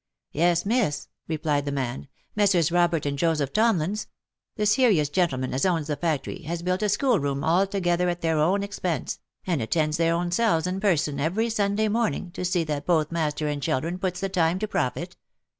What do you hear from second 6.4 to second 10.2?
has built a school room altogether at their own expense, and attends their